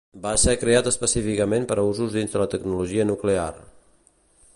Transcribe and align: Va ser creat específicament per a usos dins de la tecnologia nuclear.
Va 0.21 0.29
ser 0.43 0.53
creat 0.61 0.87
específicament 0.91 1.67
per 1.71 1.77
a 1.81 1.83
usos 1.89 2.15
dins 2.17 2.33
de 2.37 2.41
la 2.43 2.47
tecnologia 2.57 3.07
nuclear. 3.11 3.51